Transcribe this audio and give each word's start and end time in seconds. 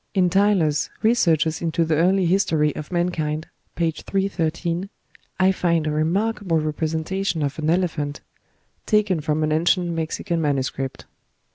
In 0.15 0.31
Tylor's 0.31 0.89
"Researches 1.03 1.61
into 1.61 1.85
the 1.85 1.93
Early 1.93 2.25
History 2.25 2.75
of 2.75 2.91
Mankind," 2.91 3.47
p. 3.75 3.91
313, 3.91 4.89
I 5.39 5.51
find 5.51 5.85
a 5.85 5.91
remarkable 5.91 6.59
representation 6.59 7.43
of 7.43 7.59
an 7.59 7.69
elephant, 7.69 8.21
taken 8.87 9.21
from 9.21 9.43
an 9.43 9.51
ancient 9.51 9.91
Mexican 9.91 10.41
manuscript. 10.41 11.05